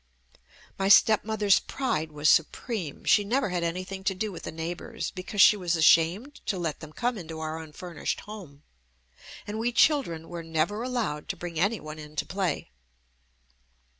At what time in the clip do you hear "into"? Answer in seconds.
7.19-7.39